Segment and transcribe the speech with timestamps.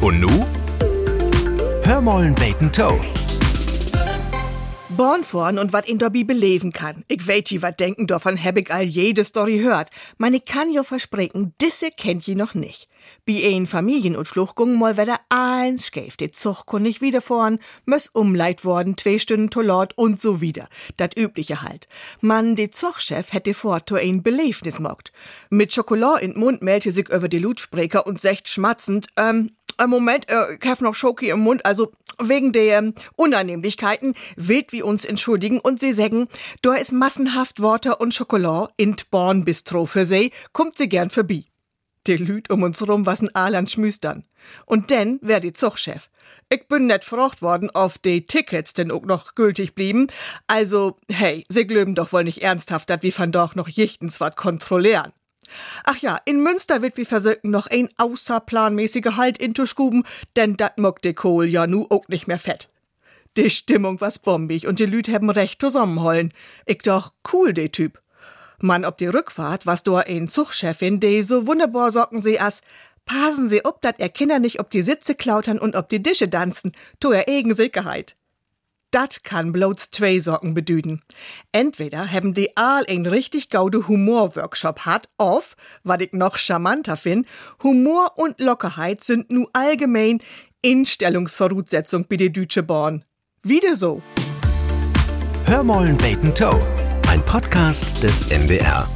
[0.00, 0.46] Und nu?
[1.82, 3.04] Hörmollen Bacon Toe.
[4.90, 6.40] Born vorn und wat in der Bibel
[6.72, 7.04] kann.
[7.08, 9.90] Ich weet je wat denken, davon hab ich all jede Story hört.
[10.32, 12.88] Ich kann jo versprechen, disse kennt je noch nicht.
[13.24, 16.16] Bi ein Familienutflug gung mal wieder allen schäf.
[16.16, 20.68] De Zug kon nicht wieder vorn, mös umleit worden, zwei Stunden Tolort und so wieder.
[20.96, 21.88] Dat übliche halt.
[22.20, 25.12] Man, de Zugchef hätte vor to ein Belebnis mockt.
[25.50, 29.52] Mit Schokolade in Mund meldete sich über de Lutsprecher und secht schmatzend, ähm,
[29.86, 34.82] Moment, äh, ich hab noch Schoki im Mund, also wegen der ähm, Unannehmlichkeiten wild wie
[34.82, 36.28] uns entschuldigen und sie sagen,
[36.62, 41.44] da ist massenhaft Water und Schokolade in Born Bistro für sie, kommt sie gern vorbei.
[42.06, 44.24] Die Lüd um uns rum wasen Alan schmüstern.
[44.64, 46.10] Und denn wär die Zugchef.
[46.48, 50.06] Ich bin net gefragt worden, ob die Tickets denn auch noch gültig blieben.
[50.46, 54.36] Also, hey, sie glöben doch wohl nicht ernsthaft, dat wir von doch noch jichtens wat
[54.36, 55.12] kontrollieren.
[55.84, 60.04] Ach ja, in Münster wird wie versöken noch ein außerplanmäßiger Halt in Tuschguben,
[60.36, 62.68] denn dat mock de Kohl ja nu auch nicht mehr fett.
[63.36, 66.32] Die Stimmung was bombig und die Lüd haben recht zusammenhollen.
[66.66, 68.00] Ich doch cool, de Typ.
[68.60, 72.62] Mann, ob die Rückfahrt, was do ein Zugchefin, de so wunderbar sorgen sie as,
[73.04, 76.28] passen sie ob, dat er Kinder nicht ob die Sitze klautern und ob die Dische
[76.28, 78.16] tanzen, tu er egen Sicherheit.
[78.90, 81.02] Dat kann bloß zwei Sorgen bedüden.
[81.52, 87.26] Entweder haben die all ein richtig gaude Humorworkshop hat, auf, wat ich noch charmanter find,
[87.62, 90.20] Humor und Lockerheit sind nu allgemein
[90.62, 93.04] Instellungsvoraussetzung bei de Dütsche Born.
[93.42, 94.02] Wieder so.
[95.44, 96.60] Hörmollen Bacon Toe.
[97.08, 98.88] Ein Podcast des NDR.